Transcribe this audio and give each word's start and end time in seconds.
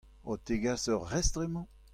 O 0.31 0.33
tegas 0.45 0.83
ur 0.93 1.01
restr 1.13 1.41
emañ? 1.45 1.65